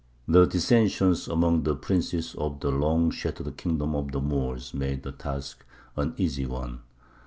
The 0.27 0.47
dissensions 0.47 1.27
among 1.27 1.61
the 1.61 1.75
princes 1.75 2.33
of 2.33 2.59
the 2.59 2.71
long 2.71 3.11
shattered 3.11 3.55
kingdom 3.55 3.93
of 3.95 4.11
the 4.11 4.19
Moors 4.19 4.73
made 4.73 5.03
the 5.03 5.11
task 5.11 5.63
an 5.95 6.15
easy 6.17 6.47
one. 6.47 6.79